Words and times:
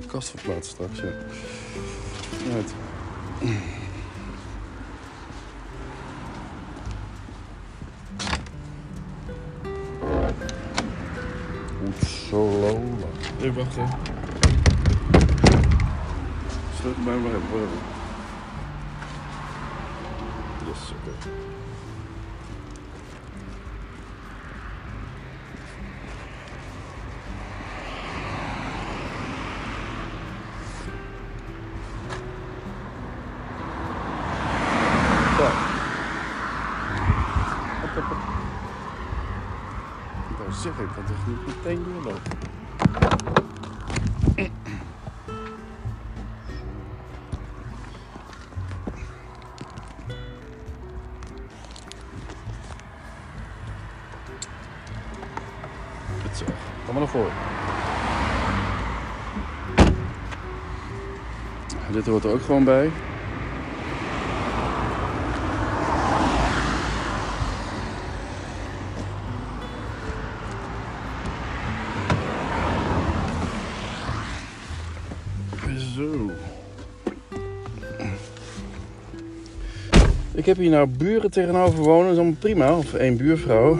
de 0.00 0.06
kast 0.06 0.30
verplaatsen 0.30 0.72
straks, 0.72 0.98
ja. 0.98 1.12
Right. 2.54 2.74
Oetsolola. 11.86 13.08
Nee, 13.40 13.52
wacht 13.52 13.76
hè. 13.76 13.84
Sluit 16.80 17.04
mij 17.04 17.16
maar 17.16 17.30
even. 17.30 17.48
whatever. 17.50 17.78
Yes, 20.66 20.90
oké. 20.90 21.28
Zeggen, 40.76 41.02
ik 41.02 41.06
toch 41.06 41.26
niet 41.26 41.46
meteen 41.46 41.84
doorlopen. 41.84 42.20
Goed 56.22 56.36
zo. 56.36 56.44
Kom 56.84 56.94
maar 56.94 57.02
naar 57.02 57.08
voren. 57.08 57.32
Dit 61.92 62.06
hoort 62.06 62.24
er 62.24 62.30
ook 62.30 62.42
gewoon 62.42 62.64
bij. 62.64 62.90
Ik 80.46 80.52
heb 80.52 80.60
hier 80.60 80.70
nou 80.70 80.86
buren 80.88 81.30
tegenover 81.30 81.78
wonen, 81.78 82.14
dat 82.16 82.24
is 82.26 82.34
prima. 82.38 82.76
Of 82.76 82.94
één 82.94 83.16
buurvrouw. 83.16 83.78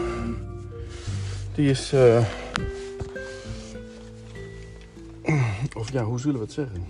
Die 1.55 1.69
is. 1.69 1.93
eh, 1.93 2.25
Of 5.75 5.91
ja, 5.91 6.03
hoe 6.03 6.19
zullen 6.19 6.35
we 6.39 6.43
het 6.43 6.53
zeggen? 6.53 6.87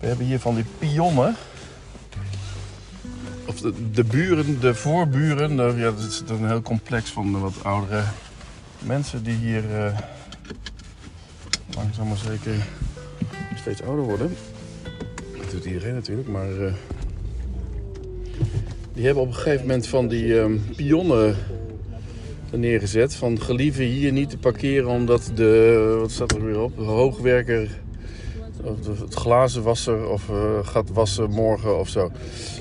We 0.00 0.06
hebben 0.06 0.26
hier 0.26 0.40
van 0.40 0.54
die 0.54 0.64
pionnen. 0.78 1.34
Of 3.46 3.60
de, 3.92 4.04
buren, 4.04 4.60
de 4.60 4.74
voorburen. 4.74 5.56
ja, 5.76 5.90
dat 5.90 5.98
is 5.98 6.22
een 6.26 6.48
heel 6.48 6.62
complex 6.62 7.10
van 7.10 7.40
wat 7.40 7.64
oudere 7.64 8.02
mensen 8.78 9.24
die 9.24 9.36
hier 9.36 9.76
eh, 9.76 9.98
langzaam 11.76 12.08
maar 12.08 12.16
zeker 12.16 12.54
steeds 13.54 13.82
ouder 13.82 14.04
worden. 14.04 14.36
Dat 15.38 15.50
doet 15.50 15.64
iedereen 15.64 15.94
natuurlijk, 15.94 16.28
maar. 16.28 16.66
eh, 16.66 16.74
die 18.94 19.04
hebben 19.04 19.22
op 19.22 19.28
een 19.28 19.34
gegeven 19.34 19.66
moment 19.66 19.86
van 19.86 20.08
die 20.08 20.40
ehm, 20.40 20.56
pionnen 20.76 21.36
neergezet. 22.50 23.14
Van 23.14 23.40
gelieve 23.40 23.82
hier 23.82 24.12
niet 24.12 24.30
te 24.30 24.38
parkeren 24.38 24.88
omdat 24.88 25.30
de, 25.34 25.96
wat 26.00 26.10
staat 26.10 26.32
er 26.32 26.44
weer 26.44 26.60
op, 26.60 26.76
de 26.76 26.82
hoogwerker 26.82 27.68
of 28.62 29.00
het 29.00 29.14
glazenwasser 29.14 30.08
of 30.08 30.28
eh, 30.28 30.58
gaat 30.62 30.90
wassen 30.92 31.30
morgen 31.30 31.78
of 31.78 31.88
zo. 31.88 32.10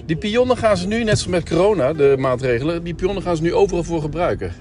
Die 0.06 0.16
pionnen 0.16 0.58
gaan 0.58 0.78
ze 0.78 0.88
nu, 0.88 1.04
net 1.04 1.20
zoals 1.20 1.40
met 1.40 1.50
corona, 1.50 1.94
de 1.94 2.16
maatregelen, 2.20 2.84
die 2.84 2.94
pionnen 2.94 3.24
gaan 3.24 3.36
ze 3.36 3.42
nu 3.42 3.54
overal 3.54 3.84
voor 3.84 4.02
gebruiken. 4.02 4.54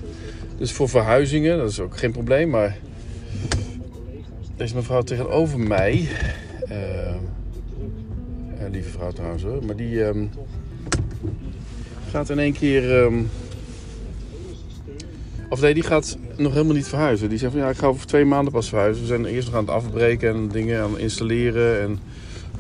Dus 0.59 0.73
voor 0.73 0.89
verhuizingen, 0.89 1.59
dat 1.59 1.71
is 1.71 1.81
ook 1.81 1.97
geen 1.97 2.13
probleem, 2.13 2.51
maar 2.51 2.77
deze 4.57 4.75
mevrouw 4.75 5.03
tegenover 5.03 5.59
mij, 5.59 6.09
eh, 6.69 7.15
lieve 8.71 8.91
vrouw 8.91 9.11
trouwens 9.11 9.43
hoor, 9.43 9.65
maar 9.65 9.77
die 9.77 10.05
ehm, 10.05 10.25
gaat 12.13 12.31
in 12.31 12.39
één 12.39 12.53
keer... 12.53 13.03
ehm, 13.03 13.15
of 15.49 15.61
nee, 15.61 15.75
die 15.75 15.83
gaat 15.83 16.19
nog 16.37 16.53
helemaal 16.53 16.75
niet 16.75 16.89
verhuizen. 16.89 17.29
Die 17.29 17.39
zegt 17.39 17.53
van 17.53 17.61
ja, 17.61 17.69
ik 17.69 17.77
ga 17.77 17.87
over 17.87 18.07
twee 18.07 18.25
maanden 18.25 18.53
pas 18.53 18.69
verhuizen. 18.69 19.03
We 19.03 19.09
zijn 19.09 19.25
eerst 19.25 19.47
nog 19.47 19.57
aan 19.57 19.65
het 19.65 19.75
afbreken 19.75 20.35
en 20.35 20.49
dingen 20.49 20.83
aan 20.83 20.99
installeren 20.99 21.81
en 21.81 21.91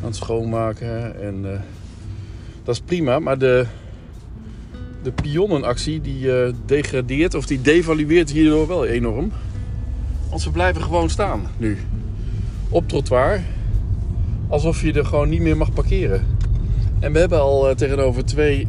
aan 0.01 0.09
het 0.09 0.17
schoonmaken. 0.17 1.23
En 1.23 1.53
eh, 1.53 1.61
dat 2.65 2.75
is 2.75 2.81
prima, 2.81 3.19
maar 3.19 3.39
de, 3.39 3.67
de 5.03 5.13
pionnenactie 5.13 6.01
die 6.01 6.33
eh, 6.33 6.53
degradeert 6.67 7.35
of 7.35 7.47
die 7.47 7.61
devalueert 7.61 8.31
hierdoor 8.31 8.69
wel 8.69 8.87
enorm. 8.87 9.33
Want 10.29 10.41
ze 10.41 10.51
blijven 10.51 10.83
gewoon 10.83 11.11
staan 11.11 11.47
nu. 11.57 11.79
Op 12.69 12.89
trottoir. 12.89 13.43
Alsof 14.49 14.83
je 14.83 14.93
er 14.93 15.07
gewoon 15.07 15.29
niet 15.29 15.41
meer 15.41 15.57
mag 15.57 15.73
parkeren. 15.73 16.27
En 17.01 17.13
we 17.13 17.19
hebben 17.19 17.41
al 17.41 17.69
eh, 17.69 17.77
tegenover 17.77 18.25
twee 18.25 18.69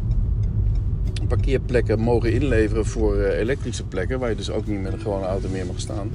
parkeerplekken 1.26 2.00
mogen 2.00 2.32
inleveren 2.32 2.86
voor 2.86 3.16
eh, 3.16 3.38
elektrische 3.38 3.84
plekken, 3.84 4.18
waar 4.18 4.30
je 4.30 4.36
dus 4.36 4.50
ook 4.50 4.66
niet 4.66 4.82
met 4.82 4.92
een 4.92 5.00
gewone 5.00 5.26
auto 5.26 5.48
meer 5.48 5.66
mag 5.66 5.80
staan. 5.80 6.10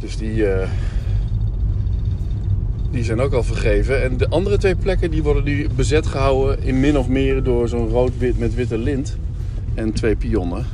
Dus 0.00 0.16
die, 0.16 0.46
eh, 0.46 0.68
die 2.90 3.04
zijn 3.04 3.20
ook 3.20 3.32
al 3.32 3.42
vergeven. 3.42 4.02
En 4.02 4.16
de 4.16 4.28
andere 4.28 4.58
twee 4.58 4.76
plekken 4.76 5.10
die 5.10 5.22
worden 5.22 5.44
nu 5.44 5.66
bezet 5.76 6.06
gehouden 6.06 6.62
in 6.62 6.80
min 6.80 6.98
of 6.98 7.08
meer 7.08 7.42
door 7.42 7.68
zo'n 7.68 7.88
rood-wit 7.88 8.38
met 8.38 8.54
witte 8.54 8.78
lint 8.78 9.16
en 9.74 9.92
twee 9.92 10.16
pionnen. 10.16 10.66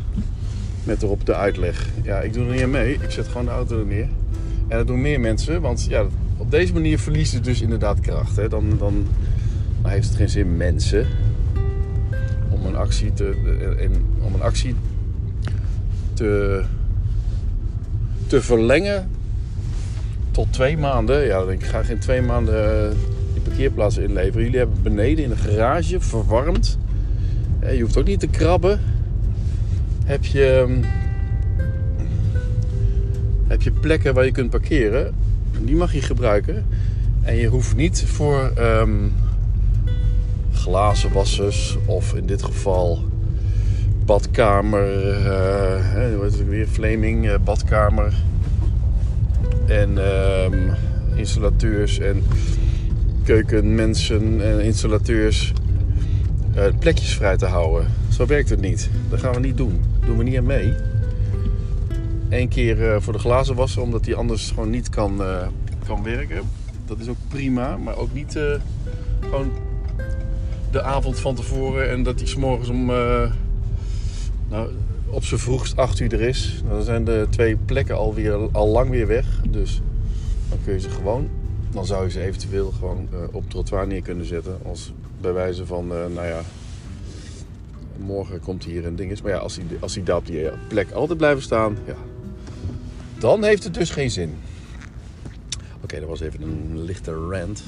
Met 0.85 1.03
erop 1.03 1.27
de 1.27 1.35
uitleg. 1.35 1.89
Ja, 2.03 2.21
ik 2.21 2.33
doe 2.33 2.47
er 2.47 2.53
niet 2.53 2.63
aan 2.63 2.71
mee. 2.71 2.93
Ik 2.93 3.11
zet 3.11 3.29
gewoon 3.29 3.45
de 3.45 3.51
auto 3.51 3.79
er 3.79 3.87
neer. 3.87 4.09
En 4.69 4.77
dat 4.77 4.87
doen 4.87 5.01
meer 5.01 5.21
mensen, 5.21 5.61
want 5.61 5.87
ja, 5.89 6.07
op 6.37 6.51
deze 6.51 6.73
manier 6.73 6.99
verliest 6.99 7.33
het 7.33 7.45
dus 7.45 7.61
inderdaad 7.61 8.01
kracht. 8.01 8.37
Hè. 8.37 8.49
Dan, 8.49 8.69
dan, 8.79 9.07
dan 9.83 9.91
heeft 9.91 10.09
het 10.09 10.17
geen 10.17 10.29
zin 10.29 10.57
mensen 10.57 11.07
om 12.55 12.67
een 12.67 12.77
actie 12.77 13.13
te, 13.13 13.35
en, 13.79 13.93
om 14.21 14.35
een 14.35 14.43
actie 14.43 14.75
te, 16.13 16.63
te 18.27 18.43
verlengen 18.43 19.09
tot 20.31 20.53
twee 20.53 20.79
maanden. 20.79 21.27
Ja, 21.27 21.41
ik, 21.49 21.65
ga 21.65 21.83
geen 21.83 21.99
twee 21.99 22.23
maanden 22.23 22.85
eh, 22.85 22.97
die 23.33 23.43
parkeerplaatsen 23.43 24.03
inleveren. 24.03 24.43
Jullie 24.43 24.59
hebben 24.59 24.83
beneden 24.83 25.25
in 25.25 25.31
de 25.31 25.37
garage 25.37 26.01
verwarmd. 26.01 26.79
Eh, 27.61 27.75
Je 27.75 27.83
hoeft 27.83 27.97
ook 27.97 28.07
niet 28.07 28.21
te 28.21 28.27
krabben. 28.27 28.81
Heb 30.05 30.25
je, 30.25 30.47
ehm, 30.47 30.83
heb 33.47 33.63
je 33.63 33.71
plekken 33.71 34.15
waar 34.15 34.25
je 34.25 34.33
kunt 34.33 34.51
parkeren. 34.51 35.15
Die 35.61 35.77
mag 35.77 35.93
je 35.93 36.03
gebruiken. 36.03 36.67
En 37.23 37.37
je 37.37 37.47
hoeft 37.47 37.77
niet 37.77 38.05
voor 38.07 38.53
ehm, 38.55 39.09
glazenwassers 40.65 41.77
of 41.87 42.15
in 42.15 42.27
dit 42.27 42.43
geval 42.43 42.99
badkamer, 44.05 44.87
hè, 45.85 46.15
hoe 46.15 46.25
heet 46.25 46.39
het 46.39 46.49
weer, 46.49 46.67
Flaming 46.67 47.29
eh, 47.29 47.35
badkamer 47.45 48.15
en 49.67 49.99
ehm, 49.99 50.59
installateurs 51.15 51.99
en 51.99 52.23
keukenmensen 53.25 54.41
en 54.45 54.65
installateurs 54.65 55.53
eh, 56.55 56.65
plekjes 56.79 57.15
vrij 57.15 57.37
te 57.37 57.47
houden. 57.47 57.87
Zo 58.09 58.27
werkt 58.27 58.51
het 58.51 58.61
niet. 58.61 58.91
Dat 59.09 59.21
gaan 59.21 59.35
we 59.35 59.41
niet 59.41 59.57
doen. 59.57 59.81
Dat 59.99 60.09
doen 60.09 60.19
we 60.19 60.25
niet 60.25 60.37
aan 60.37 60.47
mee. 60.47 60.75
Eén 62.29 62.49
keer 62.49 63.03
voor 63.03 63.13
de 63.13 63.19
glazen 63.19 63.55
wassen, 63.55 63.83
omdat 63.83 64.05
die 64.05 64.15
anders 64.15 64.51
gewoon 64.51 64.71
niet 64.71 64.89
kan, 64.89 65.23
kan 65.87 66.03
werken. 66.03 66.41
Dat 66.87 66.99
is 66.99 67.09
ook 67.09 67.17
prima, 67.29 67.77
maar 67.77 67.97
ook 67.97 68.13
niet 68.13 68.39
gewoon 69.21 69.51
de 70.75 70.83
avond 70.83 71.21
van 71.21 71.35
tevoren 71.35 71.91
en 71.91 72.03
dat 72.03 72.19
die 72.19 72.27
s'morgens 72.27 72.69
om 72.69 72.91
eh, 72.91 73.31
nou, 74.49 74.71
op 75.07 75.25
z'n 75.25 75.37
vroegst 75.37 75.77
8 75.77 76.01
uur 76.01 76.13
er 76.13 76.21
is. 76.21 76.63
Dan 76.69 76.83
zijn 76.83 77.05
de 77.05 77.27
twee 77.31 77.57
plekken 77.57 77.97
alweer, 77.97 78.49
al 78.53 78.69
lang 78.69 78.91
weer 78.91 79.07
weg. 79.07 79.41
Dus 79.49 79.81
dan 80.49 80.59
kun 80.65 80.73
je 80.73 80.81
ze 80.81 80.91
gewoon, 80.91 81.29
dan 81.71 81.87
zou 81.87 82.05
je 82.05 82.11
ze 82.11 82.21
eventueel 82.21 82.71
gewoon 82.71 83.09
eh, 83.13 83.19
op 83.33 83.51
trottoir 83.51 83.87
neer 83.87 84.03
kunnen 84.03 84.27
zetten. 84.27 84.59
Als 84.65 84.93
bij 85.21 85.33
wijze 85.33 85.67
van, 85.67 85.93
eh, 85.93 85.99
nou 86.15 86.27
ja, 86.27 86.41
morgen 87.97 88.41
komt 88.41 88.65
hier 88.65 88.87
een 88.87 88.97
ding 88.97 89.11
is. 89.11 89.23
Maar 89.23 89.33
ja, 89.33 89.39
als 89.39 89.55
die, 89.55 89.65
als 89.81 89.93
die 89.93 90.03
daar 90.03 90.17
op 90.17 90.27
die 90.27 90.49
plek 90.69 90.91
altijd 90.91 91.19
blijven 91.19 91.43
staan, 91.43 91.77
ja, 91.87 91.97
dan 93.19 93.45
heeft 93.45 93.65
het 93.65 93.75
dus 93.75 93.91
geen 93.91 94.11
zin. 94.11 94.35
Oké, 95.83 96.01
dat 96.01 96.09
was 96.09 96.21
even 96.21 96.43
een 96.43 96.85
lichte 96.85 97.13
rant. 97.13 97.65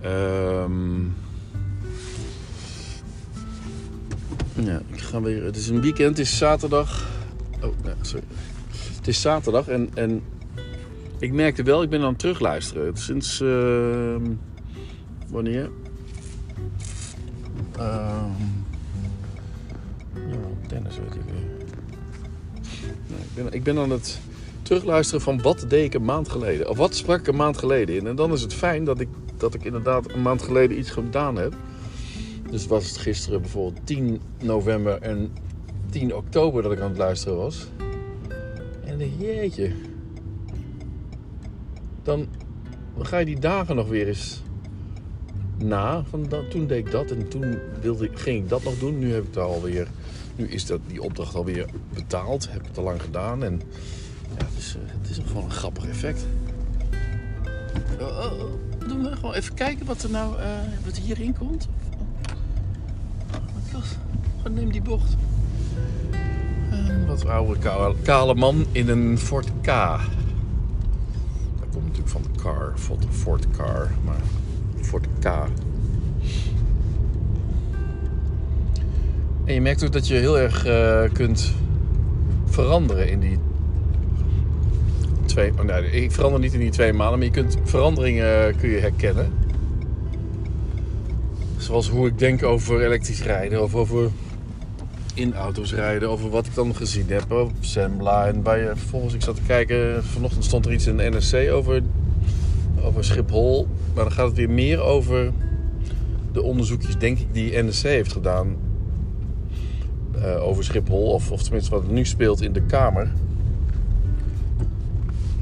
Ehm 0.00 1.22
Ja, 4.54 4.80
ik 4.92 5.00
ga 5.00 5.20
weer. 5.20 5.44
Het 5.44 5.56
is 5.56 5.68
een 5.68 5.80
weekend, 5.80 6.18
het 6.18 6.26
is 6.26 6.36
zaterdag. 6.36 7.06
Oh, 7.62 7.74
nee, 7.84 7.94
sorry. 8.00 8.24
Het 8.96 9.08
is 9.08 9.20
zaterdag 9.20 9.68
en, 9.68 9.90
en 9.94 10.22
ik 11.18 11.32
merkte 11.32 11.62
wel, 11.62 11.82
ik 11.82 11.90
ben 11.90 12.00
aan 12.00 12.08
het 12.08 12.18
terugluisteren. 12.18 12.96
Sinds. 12.96 13.40
Uh, 13.40 14.16
wanneer? 15.28 15.70
Uh, 17.78 18.24
ja, 20.14 20.36
tennis 20.68 20.96
weet 20.96 21.14
ik. 21.14 21.24
Nee, 23.06 23.18
ik, 23.18 23.34
ben, 23.34 23.52
ik 23.52 23.62
ben 23.62 23.78
aan 23.78 23.90
het 23.90 24.20
terugluisteren 24.62 25.20
van 25.20 25.42
wat 25.42 25.64
deed 25.68 25.84
ik 25.84 25.94
een 25.94 26.04
maand 26.04 26.28
geleden. 26.28 26.68
Of 26.68 26.76
wat 26.76 26.96
sprak 26.96 27.20
ik 27.20 27.26
een 27.26 27.36
maand 27.36 27.58
geleden 27.58 27.96
in. 27.96 28.06
En 28.06 28.16
dan 28.16 28.32
is 28.32 28.42
het 28.42 28.54
fijn 28.54 28.84
dat 28.84 29.00
ik, 29.00 29.08
dat 29.36 29.54
ik 29.54 29.64
inderdaad 29.64 30.12
een 30.12 30.22
maand 30.22 30.42
geleden 30.42 30.78
iets 30.78 30.90
gedaan 30.90 31.36
heb. 31.36 31.54
Dus 32.54 32.66
was 32.66 32.88
het 32.88 32.96
gisteren 32.96 33.40
bijvoorbeeld 33.40 33.86
10 33.86 34.20
november 34.42 35.02
en 35.02 35.32
10 35.90 36.14
oktober 36.14 36.62
dat 36.62 36.72
ik 36.72 36.80
aan 36.80 36.88
het 36.88 36.98
luisteren 36.98 37.36
was. 37.36 37.66
En 38.84 38.98
dan 38.98 39.16
jeetje. 39.18 39.72
Dan 42.02 42.28
ga 42.98 43.18
je 43.18 43.24
die 43.24 43.38
dagen 43.38 43.76
nog 43.76 43.88
weer 43.88 44.06
eens 44.06 44.42
na. 45.58 46.04
Van 46.04 46.28
toen 46.50 46.66
deed 46.66 46.86
ik 46.86 46.90
dat 46.90 47.10
en 47.10 47.28
toen 47.28 47.58
wilde, 47.80 48.10
ging 48.14 48.42
ik 48.42 48.48
dat 48.48 48.62
nog 48.62 48.78
doen. 48.78 48.98
Nu 48.98 49.12
heb 49.12 49.22
ik 49.22 49.34
het 49.34 49.36
alweer. 49.36 49.88
Nu 50.36 50.48
is 50.48 50.66
dat, 50.66 50.80
die 50.86 51.02
opdracht 51.02 51.34
alweer 51.34 51.68
betaald. 51.94 52.50
Heb 52.50 52.66
ik 52.66 52.76
al 52.76 52.84
lang 52.84 53.02
gedaan. 53.02 53.42
En 53.42 53.60
ja, 54.38 54.44
het 54.44 54.58
is, 54.58 54.76
het 55.00 55.10
is 55.10 55.18
gewoon 55.26 55.44
een 55.44 55.50
grappig 55.50 55.88
effect. 55.88 56.26
Oh, 58.00 58.06
oh, 58.06 58.32
oh. 58.40 58.64
Doen 58.88 59.02
we 59.02 59.16
gewoon 59.16 59.34
even 59.34 59.54
kijken 59.54 59.86
wat 59.86 60.02
er 60.02 60.10
nou 60.10 60.38
uh, 60.38 60.46
wat 60.84 60.96
hierin 60.96 61.38
komt. 61.38 61.68
Wat 64.42 64.52
neem 64.52 64.72
die 64.72 64.82
bocht. 64.82 65.16
En 66.70 67.06
wat 67.06 67.26
oude 67.26 67.58
kale, 67.58 67.94
kale 68.02 68.34
man 68.34 68.64
in 68.72 68.88
een 68.88 69.18
Ford 69.18 69.50
K. 69.60 69.66
Dat 69.66 70.00
komt 71.72 71.84
natuurlijk 71.84 72.08
van 72.08 72.22
de 72.22 72.42
car, 72.42 72.72
Ford, 72.76 73.04
Ford 73.10 73.46
Car, 73.50 73.90
maar 74.04 74.20
Ford 74.80 75.06
K. 75.20 75.24
En 79.44 79.54
je 79.54 79.60
merkt 79.60 79.84
ook 79.84 79.92
dat 79.92 80.06
je 80.06 80.14
heel 80.14 80.38
erg 80.38 80.66
uh, 80.66 81.02
kunt 81.12 81.52
veranderen 82.44 83.10
in 83.10 83.20
die 83.20 83.38
twee. 85.24 85.52
Oh 85.58 85.64
nee, 85.64 85.90
ik 85.90 86.12
verander 86.12 86.40
niet 86.40 86.52
in 86.52 86.60
die 86.60 86.70
twee 86.70 86.92
maanden, 86.92 87.18
maar 87.18 87.26
je 87.26 87.32
kunt 87.32 87.56
veranderingen 87.64 88.56
kun 88.56 88.68
je 88.68 88.78
herkennen. 88.78 89.32
Zoals 91.64 91.88
hoe 91.88 92.06
ik 92.06 92.18
denk 92.18 92.42
over 92.42 92.84
elektrisch 92.84 93.22
rijden 93.22 93.62
of 93.62 93.74
over 93.74 94.10
in 95.14 95.34
auto's 95.34 95.74
rijden. 95.74 96.08
Over 96.08 96.30
wat 96.30 96.46
ik 96.46 96.54
dan 96.54 96.76
gezien 96.76 97.06
heb 97.08 97.32
op 97.32 97.52
Sembla. 97.60 98.26
En 98.26 98.42
bij, 98.42 98.66
vervolgens, 98.66 99.14
ik 99.14 99.22
zat 99.22 99.36
te 99.36 99.42
kijken, 99.46 100.04
vanochtend 100.04 100.44
stond 100.44 100.66
er 100.66 100.72
iets 100.72 100.86
in 100.86 100.96
de 100.96 101.02
NRC 101.02 101.52
over, 101.52 101.82
over 102.82 103.04
Schiphol. 103.04 103.66
Maar 103.94 104.04
dan 104.04 104.12
gaat 104.12 104.26
het 104.26 104.36
weer 104.36 104.50
meer 104.50 104.80
over 104.80 105.32
de 106.32 106.42
onderzoekjes, 106.42 106.98
denk 106.98 107.18
ik, 107.18 107.26
die 107.32 107.62
NRC 107.62 107.82
heeft 107.82 108.12
gedaan. 108.12 108.56
Uh, 110.16 110.46
over 110.46 110.64
Schiphol, 110.64 111.12
of, 111.12 111.30
of 111.30 111.42
tenminste 111.42 111.70
wat 111.70 111.88
nu 111.90 112.04
speelt 112.04 112.42
in 112.42 112.52
de 112.52 112.62
Kamer. 112.62 113.12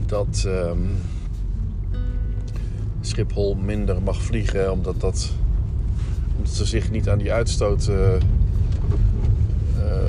Dat 0.07 0.45
um, 0.47 0.91
Schiphol 3.01 3.55
minder 3.55 4.03
mag 4.03 4.23
vliegen, 4.23 4.73
omdat 4.73 5.01
dat 5.01 5.33
omdat 6.37 6.53
ze 6.53 6.65
zich 6.65 6.91
niet 6.91 7.09
aan 7.09 7.19
die 7.19 7.33
uitstoot 7.33 7.89
uh, 7.89 7.97
uh, 9.79 10.09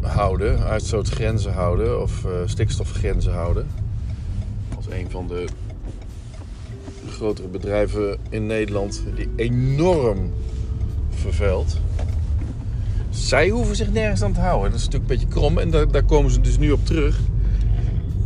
houden, 0.00 0.58
uitstootgrenzen 0.58 1.52
houden 1.52 2.02
of 2.02 2.24
uh, 2.24 2.32
stikstofgrenzen 2.44 3.32
houden. 3.32 3.66
Als 4.76 4.86
een 4.90 5.10
van 5.10 5.26
de 5.26 5.44
grotere 7.10 7.48
bedrijven 7.48 8.18
in 8.28 8.46
Nederland 8.46 9.02
die 9.14 9.28
enorm 9.36 10.32
vervuilt. 11.10 11.78
Zij 13.10 13.48
hoeven 13.48 13.76
zich 13.76 13.92
nergens 13.92 14.22
aan 14.22 14.32
te 14.32 14.40
houden. 14.40 14.70
Dat 14.70 14.78
is 14.78 14.84
natuurlijk 14.84 15.10
een 15.10 15.18
beetje 15.18 15.34
krom 15.34 15.58
en 15.58 15.70
daar, 15.70 15.90
daar 15.90 16.04
komen 16.04 16.30
ze 16.30 16.40
dus 16.40 16.58
nu 16.58 16.70
op 16.70 16.86
terug. 16.86 17.20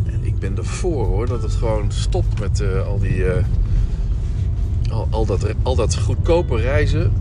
En 0.07 0.21
ik 0.25 0.39
ben 0.39 0.57
ervoor 0.57 1.07
hoor 1.07 1.27
dat 1.27 1.43
het 1.43 1.53
gewoon 1.53 1.93
stopt 1.93 2.41
met 2.41 2.63
al 2.87 2.99
die 2.99 3.25
al, 5.11 5.27
dat, 5.27 5.47
al 5.63 5.77
dat 5.77 5.99
goedkope 5.99 6.57
reizen. 6.57 7.13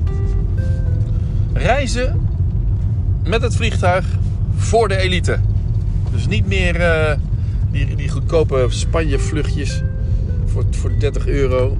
Reizen 1.54 2.28
met 3.24 3.42
het 3.42 3.56
vliegtuig 3.56 4.06
voor 4.56 4.88
de 4.88 4.98
elite. 4.98 5.40
Dus 6.12 6.28
niet 6.28 6.48
meer 6.48 6.80
uh, 6.80 7.12
die, 7.72 7.96
die 7.96 8.10
goedkope 8.10 8.66
Spanje-vluchtjes 8.70 9.84
voor, 10.46 10.66
voor 10.70 10.92
30 10.98 11.28
euro. 11.28 11.78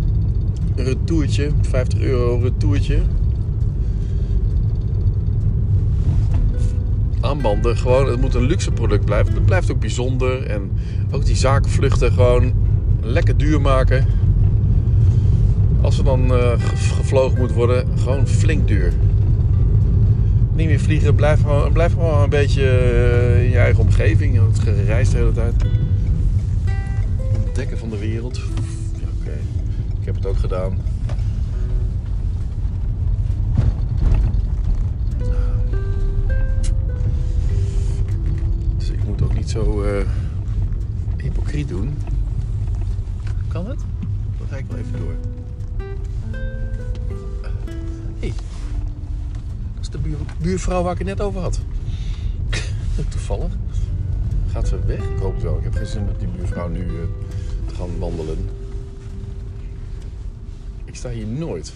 Een 0.76 0.84
retourtje, 0.86 1.50
50 1.62 2.00
euro 2.00 2.40
retourtje. 2.44 3.00
Aanbanden, 7.22 7.78
gewoon, 7.78 8.08
het 8.08 8.22
moet 8.22 8.36
een 8.36 8.46
luxe 8.46 8.72
product 8.72 9.06
blijven. 9.06 9.34
Het 9.34 9.46
blijft 9.46 9.72
ook 9.72 9.80
bijzonder. 9.80 10.46
En 10.46 10.72
ook 11.12 11.26
die 11.26 11.36
zakenvluchten 11.36 12.12
gewoon 12.12 12.54
lekker 13.02 13.38
duur 13.38 13.62
maken. 13.62 14.06
Als 15.92 16.00
er 16.00 16.06
dan 16.06 16.32
uh, 16.32 16.54
gevlogen 16.96 17.38
moet 17.38 17.52
worden, 17.52 18.00
gewoon 18.00 18.28
flink 18.28 18.68
duur. 18.68 18.94
Niet 20.54 20.68
meer 20.68 20.80
vliegen, 20.80 21.16
blijf 21.16 21.42
gewoon, 21.42 21.72
blijf 21.72 21.94
gewoon 21.94 22.22
een 22.22 22.30
beetje 22.30 22.62
uh, 22.62 23.44
in 23.44 23.50
je 23.50 23.58
eigen 23.58 23.84
omgeving. 23.84 24.48
Het 24.48 24.60
gereisd 24.60 25.12
de 25.12 25.18
hele 25.18 25.32
tijd. 25.32 25.54
Ontdekken 27.46 27.78
van 27.78 27.90
de 27.90 27.98
wereld. 27.98 28.38
Ja, 28.38 29.08
Oké, 29.20 29.38
ik 30.00 30.06
heb 30.06 30.16
het 30.16 30.26
ook 30.26 30.38
gedaan. 30.38 30.78
Dus 38.78 38.90
ik 38.90 39.06
moet 39.06 39.22
ook 39.22 39.34
niet 39.34 39.50
zo 39.50 39.84
uh, 39.84 39.90
hypocriet 41.18 41.68
doen. 41.68 41.98
Kan 43.48 43.68
het? 43.68 43.80
Dan 44.38 44.48
ga 44.48 44.56
ik 44.56 44.66
wel 44.68 44.78
even 44.78 45.00
door. 45.00 45.31
Buurvrouw 50.42 50.84
waar 50.84 50.92
ik 50.92 50.98
het 50.98 51.08
net 51.08 51.22
over 51.22 51.42
had. 51.42 51.60
Toevallig. 53.10 53.52
Gaat 54.52 54.68
ze 54.68 54.86
weg? 54.86 55.04
Ik 55.04 55.20
hoop 55.20 55.34
het 55.34 55.44
wel. 55.44 55.58
Ik 55.58 55.64
heb 55.64 55.74
geen 55.74 55.86
zin 55.86 56.06
met 56.06 56.20
die 56.20 56.28
buurvrouw 56.28 56.68
nu 56.68 56.86
uh, 56.86 57.02
te 57.66 57.76
gaan 57.76 58.00
wandelen. 58.00 58.50
Ik 60.86 60.96
sta 60.96 61.10
hier 61.10 61.28
nooit. 61.28 61.74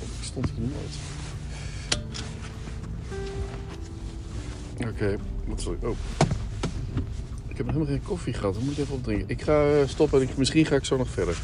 Ik 0.00 0.24
stond 0.24 0.50
hier 0.56 0.68
nooit. 0.68 0.96
Oké, 4.80 4.88
okay, 4.88 5.18
wat 5.46 5.60
ik... 5.60 5.88
Oh. 5.88 5.96
Ik 7.48 7.56
heb 7.56 7.66
nog 7.66 7.74
helemaal 7.74 7.94
geen 7.96 8.02
koffie 8.02 8.32
gehad. 8.32 8.54
Dan 8.54 8.64
moet 8.64 8.72
ik 8.72 8.78
even 8.78 8.94
opdrinken. 8.94 9.28
Ik 9.28 9.42
ga 9.42 9.86
stoppen 9.86 10.20
en 10.20 10.28
misschien 10.36 10.66
ga 10.66 10.76
ik 10.76 10.84
zo 10.84 10.96
nog 10.96 11.08
verder. 11.08 11.38